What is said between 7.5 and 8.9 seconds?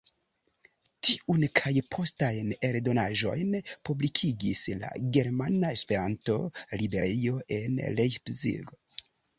en Leipzig.